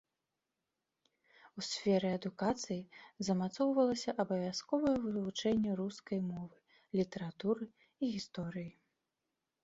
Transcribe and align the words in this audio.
У 1.61 1.63
сферы 1.71 2.09
адукацыі 2.19 2.87
замацоўвалася 3.27 4.15
абавязковае 4.23 4.93
вывучэнне 5.03 5.71
рускай 5.81 6.19
мовы, 6.31 6.57
літаратуры 7.01 7.69
і 8.01 8.09
гісторыі. 8.15 8.71